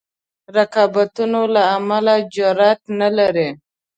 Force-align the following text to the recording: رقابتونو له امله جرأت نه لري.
رقابتونو 0.55 1.41
له 1.53 1.61
امله 1.77 2.15
جرأت 2.35 2.81
نه 2.99 3.09
لري. 3.17 3.49